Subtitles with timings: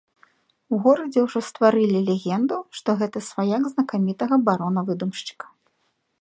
[0.75, 5.45] У горадзе ўжо стварылі легенду, што гэта сваяк знакамітага барона-выдумшчыка.